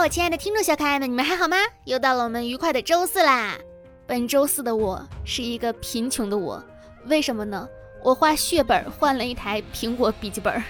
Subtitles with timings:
[0.00, 1.56] 我亲爱的听众小可爱们，你们还好吗？
[1.84, 3.56] 又到了我们愉快的周四啦。
[4.04, 6.60] 本周四的我是一个贫穷的我，
[7.06, 7.68] 为什么呢？
[8.02, 10.60] 我花血本换了一台苹果笔记本，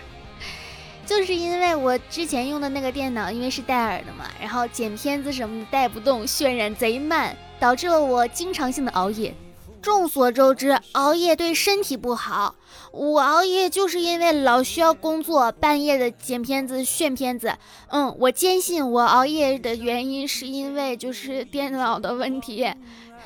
[1.07, 9.35] 就是因为我之前用的那个电脑，因为是戴尔的嘛，然后剪片子什么的带不动，渲染贼慢，导致了我经常性的熬夜。
[9.81, 12.55] 众所周知，熬夜对身体不好。
[12.91, 17.57] 我熬夜就是因为老需要工作，半夜的剪片子、炫片子。
[17.89, 22.73] 嗯，我坚信我熬夜的原因是因为就是电脑的问题。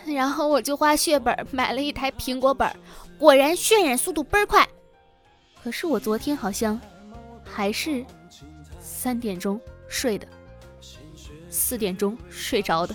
[0.07, 2.71] 然后我就花血本买了一台苹果本，
[3.19, 4.67] 果然渲染速度倍儿快。
[5.65, 6.81] 可是我昨天好像
[7.45, 8.05] 还是
[8.81, 10.29] 三点钟睡的，
[11.51, 12.95] 四点钟睡着的。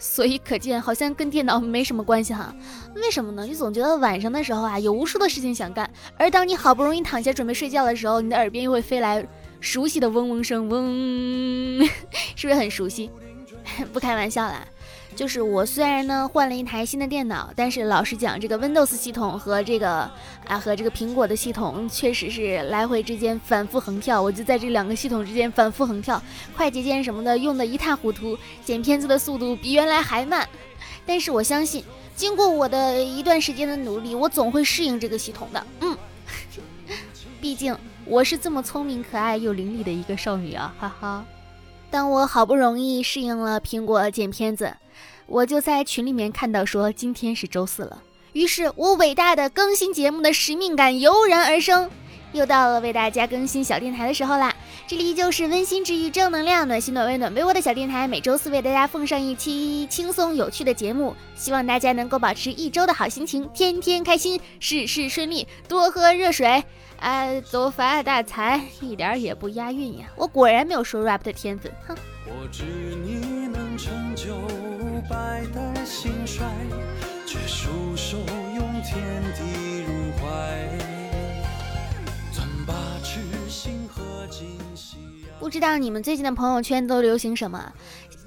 [0.00, 2.52] 所以可见，好像跟电脑没什么关系哈。
[2.94, 3.44] 为什么呢？
[3.46, 9.26] 你总觉得晚上的时候啊，有无数的事情想干，而当你好不容易躺下准备睡觉的时候，你的耳边又会飞来
[9.60, 11.84] 熟悉的嗡嗡声，嗡，
[12.36, 13.10] 是不是很熟悉？
[13.92, 14.66] 不开玩笑啦。
[15.14, 20.10] 就是我虽然呢换了一台新的电脑，但是老实讲，这个 Windows 系统和这个
[20.46, 26.20] 啊和这个苹果的系统确实是来回之间反复横跳，我就在这两个系统之间反复横跳，
[26.56, 30.48] 快捷键什么的用的一塌糊涂，剪片子的速度比原来还慢。
[31.06, 35.66] 但是我相信，经过我的一段时间的努力，我总会适应这个系统的。
[35.80, 35.96] 嗯，
[37.40, 41.24] 毕竟我是这么聪明、可爱又伶俐的一个少女啊，哈哈。
[41.90, 44.76] 当我好不容易适应了苹果剪片子。
[45.26, 51.88] 我就在群里面看到说今天是周四了，于是我伟大的更新节目的使命感油然而生，
[52.32, 54.54] 又到了为大家更新小电台的时候啦！
[54.88, 66.62] 这里依旧是温馨治愈、正能量、暖心暖胃暖被窝的小电台，每周四为大家奉上一期轻松有趣的节目，希望大家能够保持一周的好心情，天天开心，事事顺利，多喝热水，
[66.98, 70.06] 啊，多发大财，一点也不押韵呀！
[70.16, 71.96] 我果然没有说 rap 的天分，哼。
[72.26, 72.64] 我知
[73.04, 74.34] 你能成就
[75.08, 76.44] 百代兴衰，
[77.26, 78.18] 却束手
[78.56, 79.00] 用天
[79.36, 79.61] 地
[85.42, 87.72] 不知道你们最近的朋友圈都流行什么？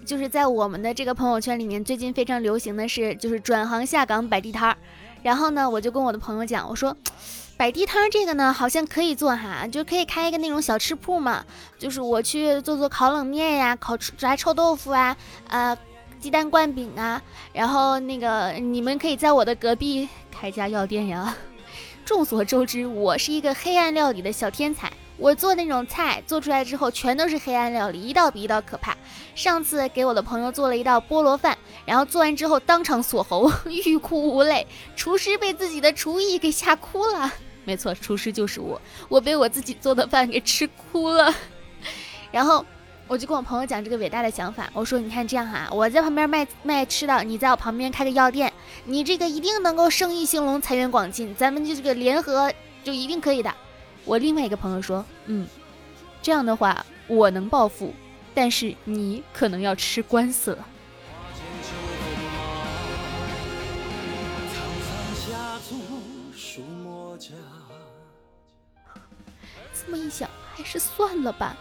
[0.05, 4.77] 就是在我们的这个朋友圈里面，最近非常流行的是，就是转行下岗摆地摊儿。
[5.23, 6.93] 然后呢，我就跟我的朋友讲，我说。
[7.55, 11.45] 摆地摊儿这个呢，好像可以做哈，就可以开一个那种小吃铺嘛。
[11.79, 15.15] 就是我去做做烤冷面呀，烤炸臭豆腐啊，
[15.47, 15.77] 呃，
[16.19, 17.21] 鸡蛋灌饼啊。
[17.53, 21.33] 然后那个你们可以在我的隔壁开家药店呀。
[22.03, 24.91] 众所周知，我是一个黑暗料理的小天才。
[25.17, 28.95] 我做那种菜做出来之后，全都是黑暗料理，一道比一道可怕。
[29.33, 33.51] 上次给我的朋友做了一道菠萝饭，然后做完之后当场锁喉，
[33.85, 34.67] 欲哭无泪。
[34.95, 37.31] 厨师被自己的厨艺给吓哭了。
[37.63, 41.33] 没错，厨师就是我，我被我自己做的饭给吃哭了。
[42.31, 42.65] 然后
[43.07, 48.51] 我就跟我朋友讲这个伟大的想法，我说：“你看这样哈，我在旁边卖卖吃的，你在我旁边开个药店，
[48.83, 52.51] 你这个一定能够生意兴隆，财源广进，咱们就这个联合
[52.83, 53.51] 就一定可以的。”
[54.05, 55.47] 我另外一个朋友说：“嗯，
[56.21, 57.91] 这样的话我能暴富，
[58.33, 60.65] 但是你可能要吃官司了。”
[69.73, 71.57] 这么一想，还是算了吧。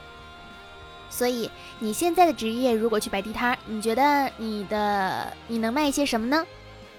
[1.10, 6.46] 所以你现在的职业如果去摆地摊，你觉得你的你能卖一些什么呢？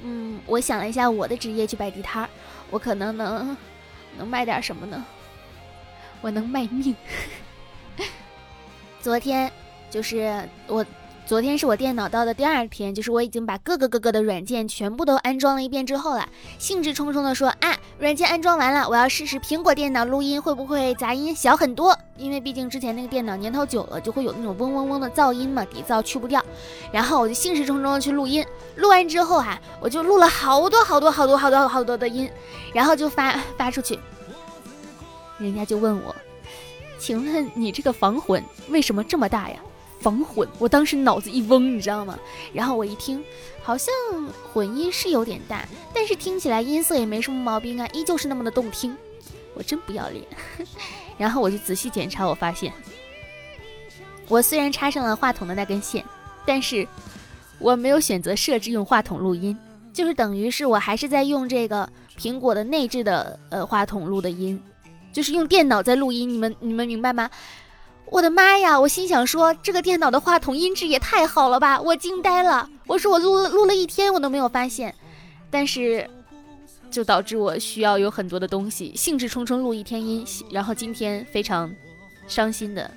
[0.02, 2.30] 嗯，我想了一下，我的职业去摆地摊，
[2.70, 3.56] 我可能能
[4.18, 5.04] 能卖点什么呢？
[6.26, 6.96] 我能卖命。
[9.00, 9.52] 昨天
[9.92, 10.84] 就是我。
[11.28, 26.40] 昨天是我电脑到的第二天，就是我已经把各个各个的软件全部都安装了一遍之后了，兴致冲冲的说啊，软件安装完了，我要试试苹果电脑录音会不会杂音小很多，因为毕竟之前那个电脑年头久了，就会有那种嗡嗡嗡的噪音嘛，底噪去不掉。
[26.92, 32.30] 然后我就兴致冲冲的去录音，录完之后哈，我就录了好多好多好多好多好多的音，
[32.72, 34.00] 然后就发发出去，
[35.38, 36.16] 人家就问我，
[36.98, 39.58] 请问你这个防混为什么这么大呀？
[40.00, 42.20] 防混，我当时脑子一嗡，你知道吗？
[42.54, 43.24] 然后我一听，
[43.64, 43.94] 好像
[44.54, 48.96] 混音是有点大，但是听起来音色也没什么毛病啊，依旧是那么的动听。
[49.56, 50.24] 我真不要脸。
[51.18, 52.72] 然后我就仔细检查，我发现，
[54.28, 56.04] 我虽然插上了话筒的那根线，
[56.46, 56.88] 但是
[57.58, 59.58] 我没有选择设置用话筒录音，
[59.94, 64.62] 就是等于是我还是在用这个苹果的内置的呃话筒录的音，
[65.16, 66.28] 就是用电脑在录音。
[66.28, 67.30] 你们你们明白吗？
[68.08, 68.78] 我的妈呀！
[68.78, 71.80] 我心想说，这个电脑的话筒音质也太好了吧！
[71.80, 72.70] 我惊呆了。
[72.86, 74.94] 我说我录了录了一天，我都没有发现。
[75.50, 76.06] 但是，
[76.92, 81.74] 就导致我需要有很多的东西，兴致冲冲录一天音，然后今天非常
[82.28, 82.92] 伤心的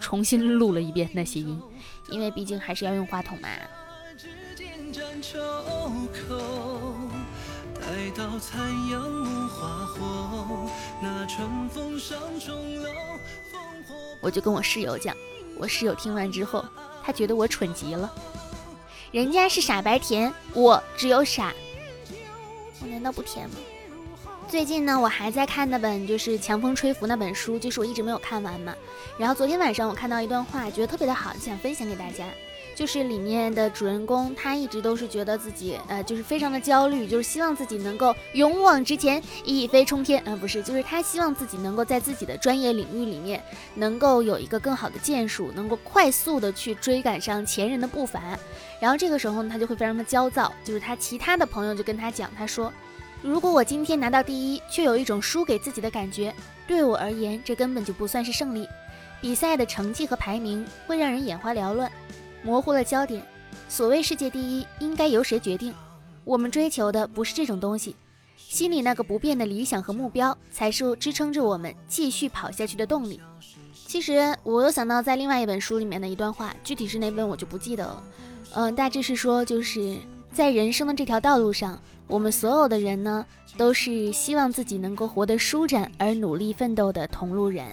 [0.00, 1.60] 重新录了一遍那些音，
[2.08, 3.48] 因为毕竟还是要用话筒嘛。
[14.20, 15.16] 我就跟我室友讲，
[15.58, 16.64] 我室友听完之后，
[17.02, 18.12] 他觉得我蠢极了。
[19.10, 21.52] 人家是傻白甜，我只有傻，
[22.80, 23.56] 我难道不甜吗？
[24.48, 28.74] 最近呢，我还在看那本就是《强风吹拂》那本书，就是我一直没有看完嘛。
[29.18, 32.24] 然后昨天晚上我看到一段话，觉得特别的好，就想分享给大家。
[32.74, 40.22] 就是里面的主人公，他一直都是觉得自己，呃，就是非常的焦虑，就是希望自己能够勇往直前，一飞冲天。
[40.24, 43.42] 呃，不是，就是他希望自己能够在自己的专业领域里面，
[43.74, 48.20] 能够有一个更好的建树，能够快速的去追赶上前人的步伐。
[48.80, 50.52] 然后这个时候呢，他就会非常的焦躁。
[50.64, 52.72] 就是他其他的朋友就跟他讲，他说，
[53.20, 56.34] 如果我今天拿到第一，却有一种输给自己的感觉，
[56.66, 58.66] 对我而言，这根本就不算是胜利。
[59.20, 61.88] 比赛的成绩和排名会让人眼花缭乱。
[62.42, 63.22] 模糊了焦点。
[63.68, 65.72] 所谓世界第一，应该由谁决定？
[66.24, 67.96] 我们追求的不是这种东西，
[68.36, 73.20] 心里那个不变的理想和目标，才是支撑着我们继续跑下去的动力。
[73.86, 78.02] 其实，我又想到在另外一本书里面的一段话，具体是哪本我就不记得了。
[78.54, 79.96] 嗯，大致是说，就是
[80.32, 87.66] 在人生的这条道路上，我们所有的人呢，都是希望自己能够活得舒展而努力奋斗的同路人。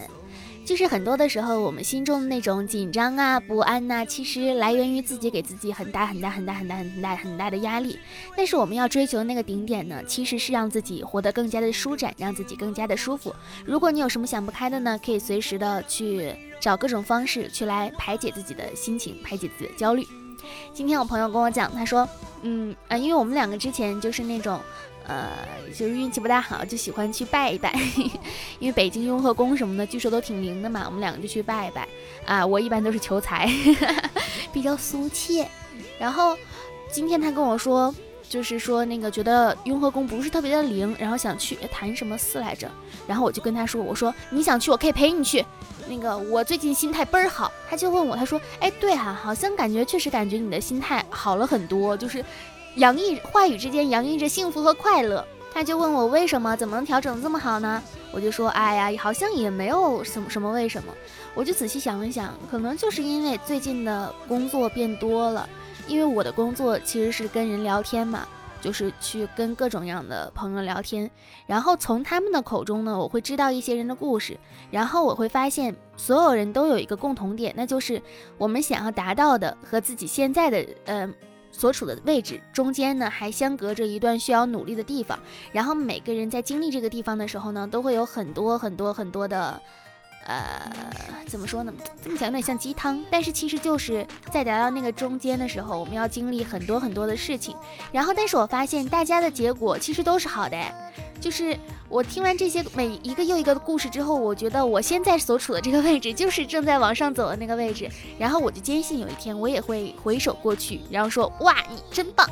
[0.70, 7.98] 就是很多的时候，我们心中的那种紧张啊、不安呐，其实来源于自己给自己很大很大很大很大很大很大的压力。
[8.38, 13.34] 但是我们要追求那个顶点呢，其实是让自己活得更加的舒展，让自己更加的舒服。
[13.66, 20.06] 如果你有什么想不开的呢，可以随时的去找各种方式去来排解自己的心情，排解自己的焦虑。
[20.72, 22.08] 今天我朋友跟我讲，他说，
[22.44, 24.62] 嗯啊，因为我们两个之前就是那种。
[25.10, 25.28] 呃，
[25.76, 27.74] 就是运气不大好，就喜欢去拜一拜，
[28.60, 30.84] 因为北京雍和宫什么的，据说都挺灵的嘛。
[30.86, 31.88] 我们两个就去拜一拜
[32.28, 32.46] 啊。
[32.46, 33.50] 我一般都是求财，
[34.54, 35.44] 比较俗气。
[35.98, 36.38] 然后
[36.92, 37.92] 今天他跟我说，
[38.30, 42.70] 就是说那个觉得雍和宫不是特别的灵，然后想去谈什么寺来着。
[43.08, 45.44] 然后我就跟他说，我说你想去，我可以陪你去。
[45.90, 47.52] 那个我最近心态倍儿好。
[47.68, 52.24] 他就问我，他说，哎，对哈，好像感觉确实感觉你的心态好了很多，就是。
[52.80, 57.84] 洋溢话语之间洋溢着幸福和快乐，他就问我为什么，怎么能调整这么好呢？
[58.14, 60.94] 我就说，哎呀，好像也没有什么什么为什么。
[61.36, 65.48] 我就仔细想了想，可能就是因为最近的工作变多了，
[65.90, 68.26] 因为我的工作其实是跟人聊天嘛，
[68.62, 71.12] 就是去跟各种样的朋友聊天，
[71.46, 74.38] 然后从他们的口中呢，我会知道一些人的故事，
[74.72, 78.02] 然后我会发现所有人都有一个共同点，那就是
[78.38, 81.14] 我们想要达到的和自己现在的，嗯。
[81.52, 85.20] 所处的位置中间呢，还相隔着一段需要努力的地方。
[85.52, 89.62] 然后每个人在经历这个地方的时候呢，都会有很多很多很多的。
[90.26, 90.72] 呃，
[91.26, 91.74] 怎么说呢？
[92.04, 97.56] 这么讲有点像鸡汤，但是其实就是在达到那个中间的时候，我们要经历很多很多的事情。
[97.92, 100.58] 然后，但是我发现大家的结果其实都是好的。
[101.20, 101.58] 就是
[101.90, 107.90] 我听完这些每一个又一个的故事之后，我觉得我现在所处的这个位置就是正在往上走的那个位置。
[108.20, 112.30] 然后我就坚信有一天我也会回首过去，然后说：哇，你真棒！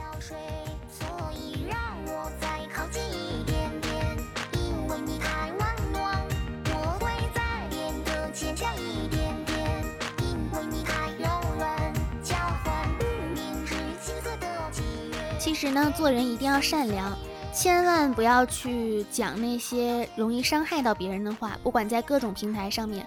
[15.39, 17.17] 其实呢，做人一定要善良，
[17.57, 21.57] 千万不要去讲那些容易伤害到别人的话。
[21.63, 23.03] 不管在各种平台上面，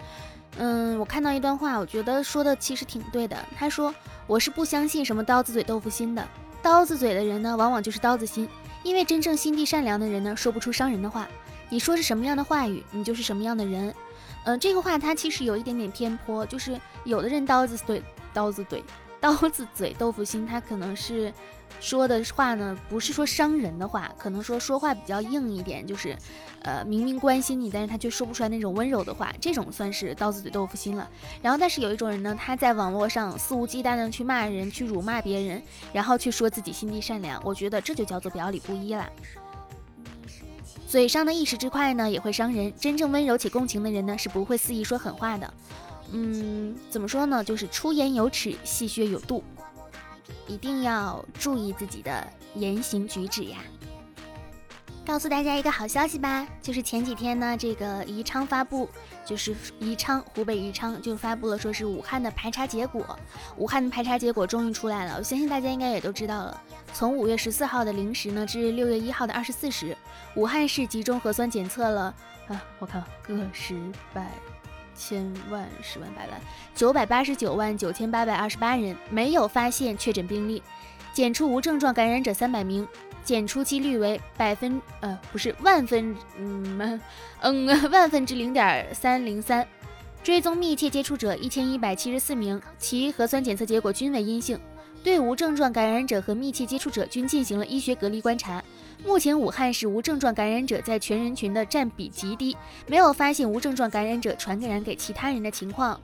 [0.58, 3.36] 嗯，我看到一段话，我觉得说的其实挺对的。
[3.56, 3.94] 他说
[4.26, 6.28] ：“我是不相信什么刀子嘴豆腐心的，
[6.60, 8.48] 刀子嘴的人呢，往往就是刀子心。
[8.82, 11.28] 因为真正心地善良的人呢，说不出伤人的话。
[11.68, 13.94] 你说是什么样的话语，你就是什么样的人。
[14.46, 18.02] 嗯，这个话它其实有一点点偏颇，就是有的人刀子嘴
[18.34, 18.82] 刀子嘴
[19.20, 21.32] 刀子嘴豆腐心，他可能是。”
[21.80, 26.14] 说的话呢，不是说伤人的话，可能说说话比较硬一点，就是，
[26.62, 31.08] 呃，明明关心你，但是他却说不出来那种温柔的话，这种算是刀子嘴豆腐心了。
[31.40, 39.08] 然后，但是有一种人呢，他在网络上肆无忌惮的去骂人，去辱骂别人，然后去说自己心地善良，我觉得这就叫做表里不一了。
[40.86, 42.70] 嘴上的一时之快呢，也会伤人。
[42.78, 45.50] 真正温柔且共情的人呢，是不会肆意说狠话的。
[46.12, 47.42] 嗯，怎么说呢？
[47.42, 49.42] 就是出言有尺，戏谑有度。
[50.46, 53.58] 一定要注意自己的言行举止呀！
[55.06, 58.88] 告诉大家一个好消息吧，就是前几天呢，这个宜昌发布，
[59.24, 63.18] 就是宜昌湖北宜昌就发布了，说是武汉的排查结果，
[63.56, 65.16] 武汉的排查结果终于出来了。
[65.18, 66.60] 我相信大家应该也都知道了，
[66.92, 69.96] 从五月十四号的零时呢，至六月一号的二十四时，
[70.36, 72.14] 武汉市集中核酸检测了
[72.48, 73.74] 啊，我看个十
[74.12, 74.30] 百。
[75.00, 76.38] 千万十万百万
[76.74, 80.62] 九百八十九万九千八百二十八人，没有发现确诊病例，
[81.14, 82.86] 检出无症状感染者三百名，
[83.24, 87.00] 检出几率为百分呃不是万分嗯
[87.40, 89.66] 嗯万分之零点三零三，
[90.22, 94.60] 追踪密切接触者一千一百七十四名，其核酸检测结果均为阴性。
[95.02, 98.62] 对无症状感染者和密切接触者均进行了医学隔离观察。
[99.04, 105.98] 目前武汉市无症状感染者在全人群的占比极低，没有发现无症状感染者传染给其他人的情况，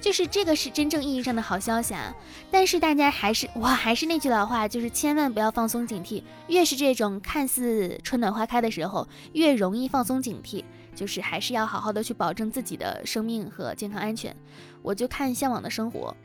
[0.00, 2.14] 就是这个是真正意义上的好消息啊！
[2.50, 6.22] 但是大家还是我，还是那句老话，就是千万不要放松警惕。
[6.48, 10.64] 越是这种看似春暖花开的时候，越容易放松警惕，
[10.94, 14.34] 就是还是要好好的去保证自己的生命和健康安全。
[14.82, 16.16] 我就看《向往的生活》。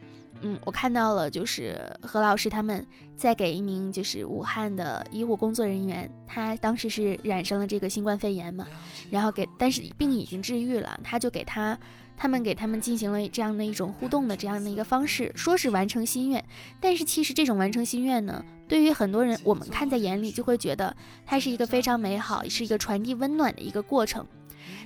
[0.45, 2.85] 嗯，我看到了，就是何老师他们
[3.15, 8.67] 在给一名就是武汉的医护工作人员，他当时是染上了这个新冠肺炎嘛，
[9.09, 11.79] 然后给，但是病已经治愈了，他就给他，
[12.17, 16.43] 他们给他们进行了这样的一种互动的这样的一个方式，说是完成心愿，
[16.81, 20.93] 但是其实这种完成心愿呢，对于很多人我们看在眼里，就会觉得
[21.25, 24.27] 它是一个非常美好，是一个传递温暖的一个过程。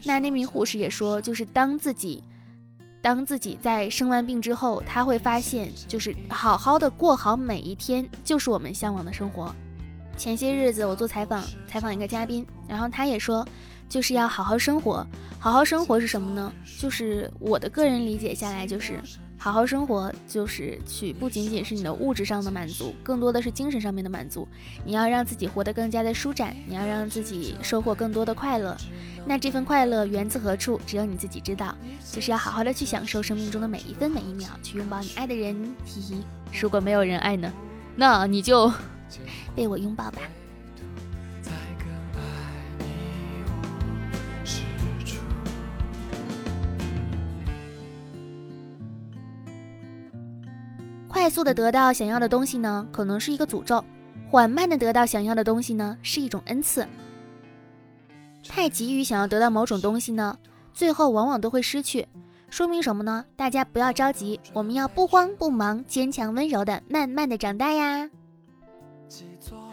[0.03, 2.23] 那那名护士也说，就是当自己。
[3.07, 9.55] 当自己在生完病之后，他会发现，就是好好的过好每一天，就是我们向往的生活。
[10.17, 13.47] 前些日子我做采访，采访一个嘉宾，然后他也说，
[13.87, 15.07] 就是要好好生活。
[15.39, 16.51] 好好生活是什么呢？
[16.81, 18.99] 就是我的个人理解下来，就是。
[19.39, 24.47] 好好生活就是去，不仅仅是你的物质上的满足，更多的是精神上面的满足。
[24.83, 28.75] 你要让自己活得更加的舒展，你要让自己收获更多的快乐。
[29.25, 30.79] 那这份快乐源自何处？
[30.87, 31.75] 只有你自己知道。
[32.11, 35.75] 就是要好好的去享受生命中的每一分每一秒，去拥抱你爱的人。
[35.85, 36.23] 嘻嘻，
[36.59, 37.51] 如果没有人爱呢？
[37.95, 38.71] 那你就
[39.55, 40.19] 被我拥抱吧。
[51.27, 53.83] 快速的得到想要的东西呢，可能是一个诅咒；
[54.29, 56.87] 缓慢的得到想要的东西呢，是一种恩赐。
[58.47, 60.37] 太急于想要得到某种东西呢，
[60.73, 62.07] 最后往往都会失去。
[62.49, 63.25] 说明什么呢？
[63.35, 68.09] 大家不要着急，我们要不慌不忙，坚强温柔的慢慢的长大呀。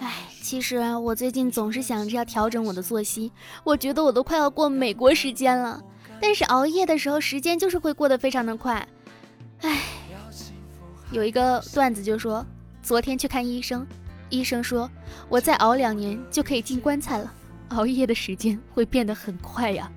[0.00, 3.30] 哎，其实我最近总是想着要调整我的作息，
[3.62, 5.80] 我觉得我都快要过美国时间了。
[6.20, 8.84] 但是熬夜的时候，时间就是会过得非常的快。
[11.14, 12.44] 有一个段子就说，
[12.82, 13.86] 昨天去看医生，
[14.30, 14.90] 医生说
[15.28, 17.32] 我再熬两年就可以进棺材了。
[17.68, 19.88] 熬夜的时间会变得很快呀。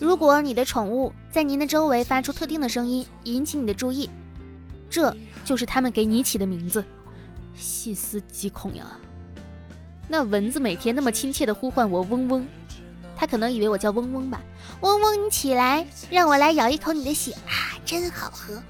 [0.00, 4.10] 如果你的宠物在您的周围发出特定的声音，引起你的注意，
[4.90, 6.84] 这就是他们给你起的名字。
[7.54, 8.84] 细思极恐呀。
[10.08, 12.44] 那蚊子每天那么亲切的呼唤我嗡嗡，
[13.14, 14.42] 它可能以为我叫嗡嗡吧。
[14.80, 18.60] 嗡嗡，你起来，让我来咬一口你的血啊，真好喝。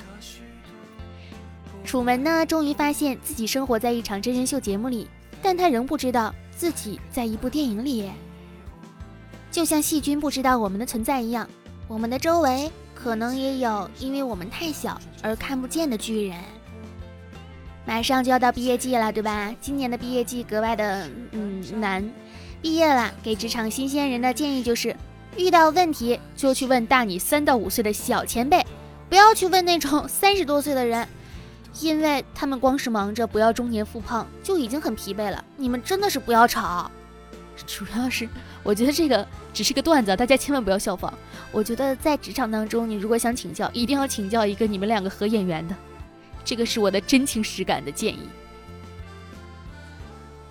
[1.90, 5.08] 楚门呢，终于发现自己生活在一场真人秀节目里，
[5.42, 8.08] 但他仍不知道自己在一部电影里。
[9.50, 11.50] 就像细菌不知道我们的存在一样，
[11.88, 16.38] 我们的周围可能也有因为我们太小而看不见的巨人。
[17.84, 19.52] 马上就要到毕业季了，对吧？
[19.60, 22.08] 今年的毕业季格外的嗯难。
[22.62, 24.94] 毕业了，给职场新鲜人的建议就是，
[25.36, 28.64] 遇到问题就去问大你三到五岁的小前辈，
[29.08, 31.08] 不要去问那种三十多岁的人。
[31.78, 36.90] 因为他们光是忙着不要中年复胖就已经很疲惫了，你们真的是不要吵。
[37.66, 38.26] 主要是
[38.62, 41.12] 我觉得这个只是个段子，大家千万不要效仿。
[41.52, 45.76] 我觉得在职场当中，你如果想请教，一定要请教一个你们两个合眼缘的。
[46.44, 48.28] 这个是我的真情实感的建议。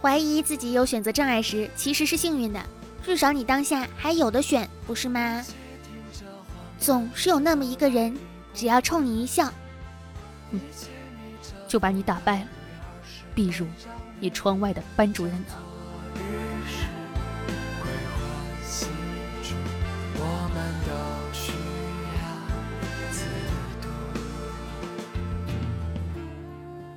[0.01, 2.63] 怀疑自己有选择障碍时，其实是幸运的，
[3.03, 5.43] 至少你当下还有的选，不是吗？
[6.79, 8.15] 总是有那么一个人，
[8.53, 9.51] 只要冲你一笑，
[10.51, 10.59] 嗯。
[11.69, 12.47] 就把你打败了，
[13.35, 13.65] 比如
[14.19, 15.45] 你窗外的班主任呢？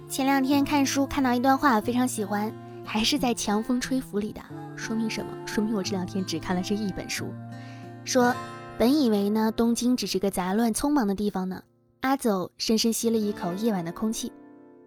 [0.09, 2.53] 前两天看书看到一段话，非常喜欢，
[2.85, 4.41] 还是在《强风吹拂》里的。
[4.75, 5.31] 说明什么？
[5.47, 7.33] 说明我这两天只看了这一本书。
[8.05, 8.35] 说
[8.79, 11.63] 本以为呢，东京只是个杂乱匆忙的地方呢。
[12.01, 14.33] 阿走深深吸了一口夜晚的空气。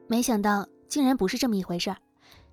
[0.08, 1.98] 没想到竟然不是这么一回事儿，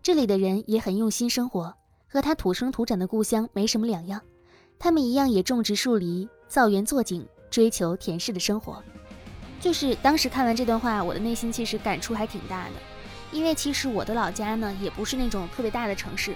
[0.02, 1.74] 这里的人也很用心生活，
[2.08, 4.20] 和他土生土长的故乡没什么两样。
[4.78, 8.82] 他们一样也种植树篱、造园作景，追求田氏的生活。
[9.60, 12.72] 就是当时看完这段话，我的内心其实感触还挺大的，
[13.30, 16.34] 因为其实我的老家呢也不是那种特别大的城市，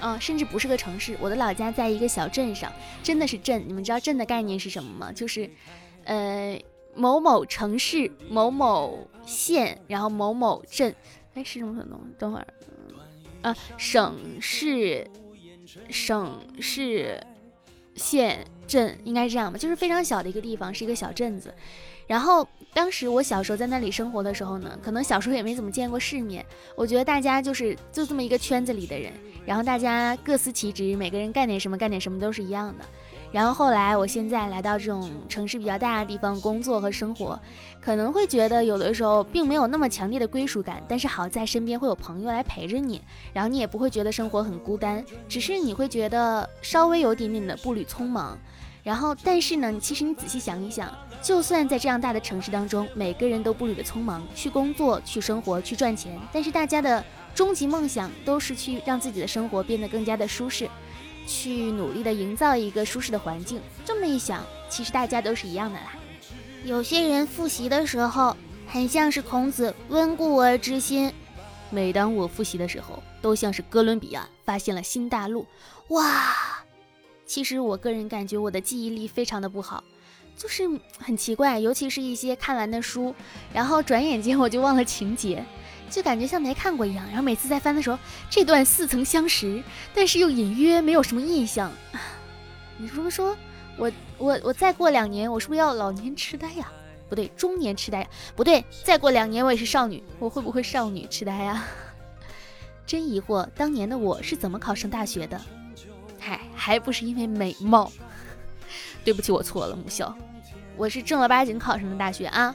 [0.00, 1.16] 嗯，甚至不是个城市。
[1.20, 2.72] 我的老家在一个小镇上，
[3.04, 3.62] 真的是镇。
[3.66, 5.12] 你们知道镇的概念是什么吗？
[5.12, 5.48] 就是。
[6.04, 6.56] 呃，
[6.96, 10.94] 某某城市、某某县，然后某某镇，
[11.34, 11.90] 哎，是这么说的。
[12.18, 12.46] 等会儿，
[13.42, 15.06] 啊，省市、
[15.90, 17.22] 省市、
[17.94, 19.58] 县镇，应该是这样吧？
[19.58, 21.54] 就是非常小的一个地方，是一个小镇子。
[22.06, 26.46] 然后当时我小时候在那里生活的时候呢，可能小时候也没怎么见过世面。
[26.76, 29.12] 我觉得大家就是就这么一个圈子里的人，
[29.44, 32.84] 然后大家各司其职，每个人干点什么干点什么都是一样的。
[33.36, 37.38] 然后后来我现在来到这种城市比较大的地方工作和生活，
[37.82, 43.02] 可能会觉得有的时候并没有那么强烈的归属感，但是好在身边会有朋友来陪着你，
[43.34, 48.38] 然后你也不会觉得生活很孤单，只是你会觉得稍微有点点的步履匆忙。
[48.82, 50.90] 然后但是呢，其实你仔细想一想。
[51.20, 60.70] 就算在这样大的城市当中，每个人都步履的匆忙，去工作、去生活、去赚钱，但是大家的终极梦想都是去让自己的生活变得更加的舒适，
[61.26, 63.60] 去努力的营造一个舒适的环境。
[63.84, 65.94] 这么一想，其实大家都是一样的啦。
[66.64, 71.10] 有些人复习的时候，很像是孔子温故而知新；
[71.70, 75.46] 每当我复习的时候，都像是哥伦比亚发现了新大陆。
[75.88, 76.64] 哇！
[77.26, 79.82] 其实我个人感觉我的记忆力非常的不好。
[80.36, 80.64] 就是
[80.98, 83.14] 很奇怪，尤其是一些看完的书，
[83.54, 85.42] 然后转眼间我就忘了情节，
[85.90, 87.06] 就感觉像没看过一样。
[87.06, 89.62] 然后每次在翻的时候，这段似曾相识，
[89.94, 91.70] 但是又隐约没有什么印象。
[92.78, 93.36] 你这么说，
[93.76, 96.70] 我我我再过两年，我是不是要老年痴呆呀？
[97.08, 101.64] 不对，中年痴呆呀不对，再过两年我也是少女，我会不会少女痴呆呀？
[102.86, 105.40] 真疑惑，当年的我是怎么考上大学的？
[106.18, 107.90] 嗨，还不是因为美貌。
[109.04, 110.12] 对不起，我错了，母校。
[110.76, 112.54] 我是正儿八经考上的大学啊，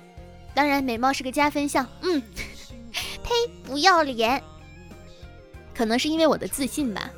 [0.53, 1.87] 当然美貌是个加分项。
[2.01, 2.21] 嗯，
[3.71, 4.43] 不要脸。
[5.73, 7.09] 可能是因为我的自信吧。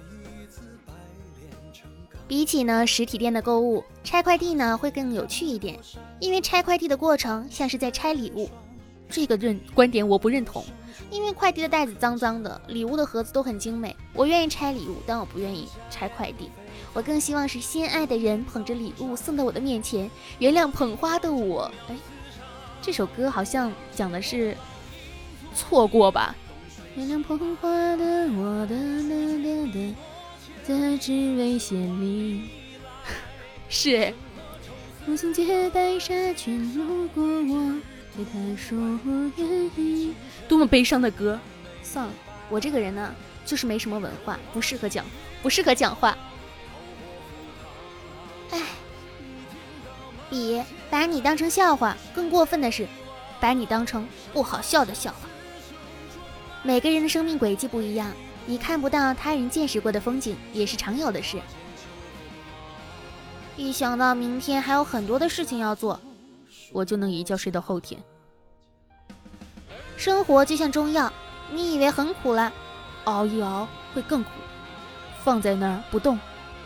[2.27, 5.79] 比起呢实体店的购物，拆快递呢会更有趣一点，
[6.19, 8.48] 因为拆快递的过程像是在拆礼物。
[9.10, 10.63] 这个认观点我不认同，
[11.10, 13.95] 因为快递的袋子脏脏的，礼物的盒子都很精美。
[14.13, 16.51] 我愿意拆礼物，但我不愿意拆快递。
[16.93, 21.71] 我更希望是心爱的人捧着礼物送到我的面前，原谅捧花的我。
[21.89, 21.95] 哎，
[22.80, 24.56] 这首歌好像讲的是
[25.56, 26.36] 错过吧？
[26.95, 29.95] 原谅捧花的我的的的的，
[30.63, 32.49] 在只为献礼。
[33.67, 34.13] 是哎。
[35.06, 37.82] 母亲节白纱裙路过我，
[38.15, 40.13] 对他说我愿意。
[40.47, 41.38] 多么悲伤的歌！
[41.82, 42.13] 算了，
[42.47, 43.13] 我这个人呢，
[43.45, 45.03] 就是没什么文化，不适合讲，
[45.41, 46.17] 不适合讲话。
[48.51, 48.62] 哎
[50.29, 52.88] 比把你当成笑话更过分的是，
[53.41, 55.22] 把你当成不好笑的笑话。
[56.63, 58.12] 每个人的生命轨迹不一样，
[58.45, 61.38] 你看不到他人见识过的风景也是常有的事。
[63.58, 65.99] 一想到明天还有很多的事情要做，
[66.71, 68.02] 我就能一觉睡到后天。
[69.97, 71.12] 生活就像中药，
[71.52, 72.52] 你以为很苦了，
[73.04, 74.30] 熬一熬会更苦；
[75.23, 76.17] 放在那儿不动，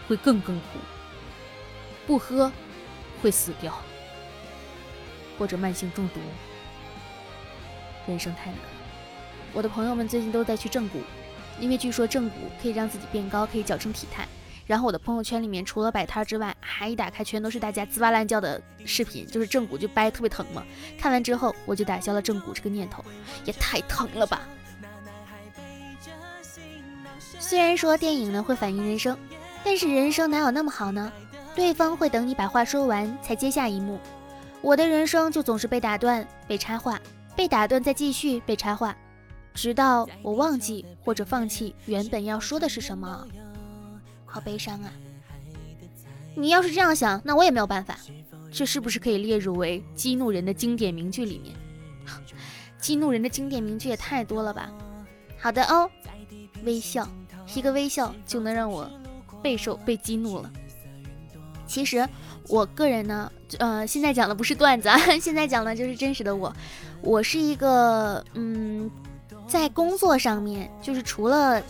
[0.07, 0.79] 会更更苦。
[2.05, 2.51] 不喝。
[3.19, 3.73] 会死掉，
[5.39, 6.19] 或者慢性中毒。
[8.05, 8.59] 人生太难。
[9.57, 10.99] 我的朋友们最近都在去正骨，
[11.59, 14.23] 因为据说正骨可以让自己变高，可以矫正体态。
[14.67, 20.63] 然后我的朋友圈里面除了摆摊之外，还一打开全都是大家滋哇乱叫的视频，就是正骨就掰特别疼嘛。
[20.99, 23.03] 看完之后，我就打消了正骨这个念头，
[23.45, 24.43] 也太疼了吧。
[27.39, 29.17] 虽然说电影呢会反映人生，
[29.63, 31.11] 但是人生哪有那么好呢？
[31.55, 33.99] 对方会等你把话说完才接下一幕，
[34.61, 37.01] 我的人生就总是被打断、被插话、
[37.35, 38.95] 被打断再继续被插话，
[39.57, 43.27] 直到我忘记或者放弃原本要说的是什么，
[44.23, 44.93] 好悲伤啊！
[46.35, 47.97] 你要是这样想，那我也没有办法。
[48.51, 51.55] 这是不是可以列入为激怒人的经典名句里面？
[52.79, 54.71] 激怒人的经典名句也太多了吧？
[55.39, 55.89] 好的哦，
[56.63, 57.09] 微笑，
[57.55, 58.87] 一个微笑就能让我
[59.41, 60.51] 备受被激怒了。
[61.65, 62.07] 其实
[62.47, 66.55] 我个人呢，呃，现在讲的不是段子啊， 现在讲的就是真实的我。
[67.01, 68.89] 我是一个，嗯，
[69.47, 71.61] 在工作上面，就是除了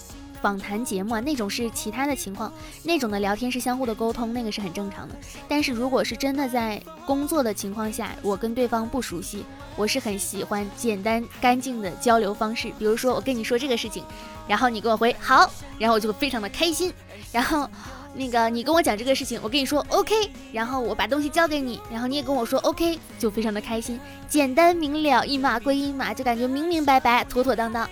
[0.42, 2.52] 访谈节目啊那种是其他的情况，
[2.84, 5.16] 那种的聊天是相互的沟通，那个是很正常的。
[5.48, 12.72] 但是如果是真的在工作的情况下，我跟对方不熟悉，我是很喜欢简单干净的交流方式。
[12.80, 14.04] 比如说我跟你说这个事情，
[14.48, 16.92] 然后你给我回好，然后我就非常的开心，
[17.32, 17.70] 然后。
[18.14, 20.16] 那个，你跟我讲这个事情，我跟你说 OK，
[20.52, 27.88] 然后我把东西交给你，然后你也跟我说 OK，就非常的开心，简单明了，一码归一码，就感觉明明白白，妥妥当当。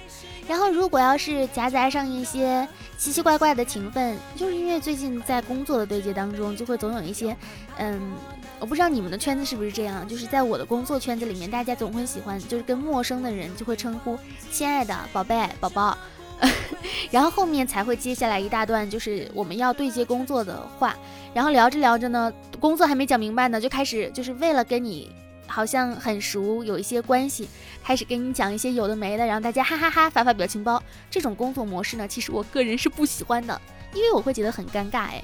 [0.48, 2.68] 然后如果要是夹杂上一些
[3.00, 7.36] 奇奇怪怪的情分，就是因为最近在工作的对接当中，就会总有一些，
[7.78, 8.14] 嗯，
[8.60, 14.20] 我不知道你们的圈子是不是这样，就是在我的工作圈子里面，大家总会喜欢，就是跟陌生的人就会称呼
[14.52, 15.98] 亲爱的宝贝、宝宝，
[17.12, 20.96] 然后后面才会接下来一大段就是我们要对接工作的话，
[21.34, 25.12] 然后聊着聊着呢，工作还没讲明白呢，就开始就是为了跟你
[25.48, 27.48] 好像很熟，有一些关系，
[27.84, 33.60] 开始跟你讲一些有的没的，然后大家哈哈哈发发表情包，这种工作模式呢，其实我个人是不喜欢的，
[33.94, 35.24] 因为我会觉得很尴尬哎。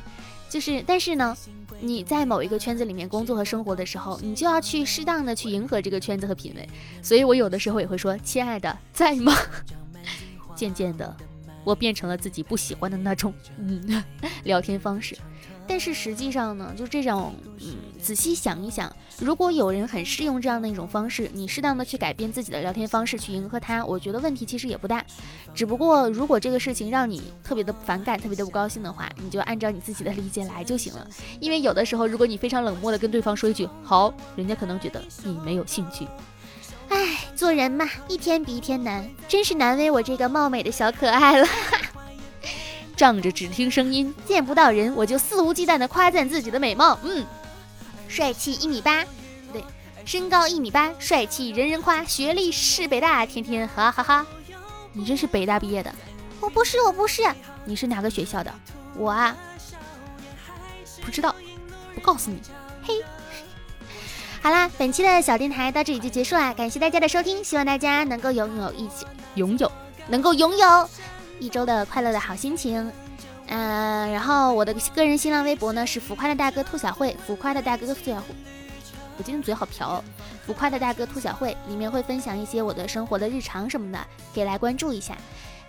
[0.49, 1.35] 就是，但是呢，
[1.79, 6.67] 你在某一个圈子里面工作和生活的时候，你就要去适当的去迎合这个圈子和品味。
[7.01, 9.33] 所以我有的时候也会说：“亲爱的，在吗？”
[10.61, 11.17] 渐渐的，
[11.63, 14.03] 我变成了自己不喜欢的那种嗯
[14.45, 15.17] 聊天方式。
[15.67, 25.03] 但是实际上呢，就这种，嗯，仔细想一想，如果有人很适用这样的一种方式，你适当的去改变自己的聊天方式去迎合他，我觉得问题其实也不大。
[25.53, 31.07] 只不过如果这个事情让你特别的反感、特别的不高兴的话，你就按照你自己的理解来就行了。
[31.39, 36.05] 因为有的时候，如果你非常冷漠的跟对方说一句好，人家可能觉得你没有兴趣。
[36.91, 41.47] 唉，做人嘛，一天比一天难，真是难为我这个貌美的小可爱了。
[42.97, 46.99] 仗着只听声音见不到人，我就肆无忌惮地夸赞自己的美貌。
[47.01, 47.25] 嗯，
[48.09, 49.05] 帅气一米八，
[49.53, 49.63] 对，
[50.03, 54.25] 身高一米八，帅气人人夸，学历是北大，天天哈哈哈。
[54.91, 55.95] 你真是北大毕业的？
[56.41, 57.23] 我不是，我不是。
[57.63, 58.53] 你是哪个学校的？
[58.97, 59.33] 我啊，
[61.01, 61.33] 不知道，
[61.95, 62.41] 不告诉你。
[64.43, 69.71] 好啦，本期的小电台到这里就结束啦，感谢大家的收听，希望大家能够拥有一起拥有，
[70.07, 70.89] 能够拥有。
[71.39, 72.91] 一周的快乐的好心情，
[73.45, 78.33] 嗯，然后我的个人新浪微博呢是浮夸的大哥兔小慧，浮夸的大哥兔小慧，
[79.15, 80.03] 我今天嘴好瓢，
[80.43, 83.99] 浮夸的大哥兔小慧里面会分享一些我的生活的日常什么的，
[84.33, 85.15] 可以来关注一下，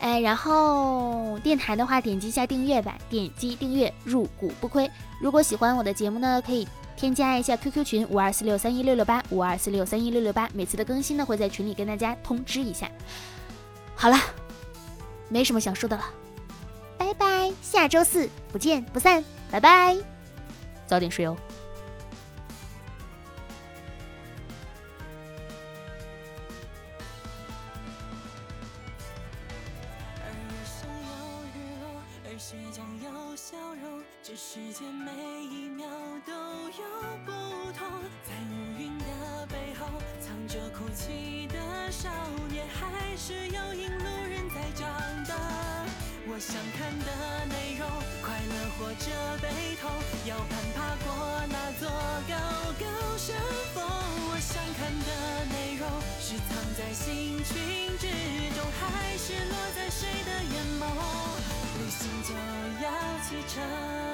[0.00, 4.90] 哎，然后电台的话点击一下订阅吧，点击订阅入股不亏。
[5.20, 12.90] 如果喜欢我的节目呢，可以添加一下 QQ 群五二四六三一六六八五二四六三一六六八，每次的更新呢会在群里跟大家通知一下。
[13.94, 14.16] 好了。
[15.28, 16.04] 没什么想说的了，
[16.98, 19.96] 拜拜，下周四不见不散，拜拜，
[20.86, 21.34] 早点睡哦。
[40.94, 42.10] 起的少
[42.50, 44.88] 年还是有引路人在长
[45.26, 45.34] 大
[46.28, 47.88] 我想看的内容，
[48.22, 49.90] 快乐或者悲痛，
[50.24, 51.06] 要攀爬过
[51.48, 51.88] 那座
[52.28, 52.34] 高
[52.78, 53.36] 高山
[53.74, 53.82] 峰。
[54.30, 55.88] 我想看的内容，
[56.20, 58.06] 是藏在星群之
[58.54, 60.82] 中，还是落在谁的眼眸？
[61.78, 62.34] 旅行就
[62.84, 62.86] 要
[63.26, 64.11] 启程。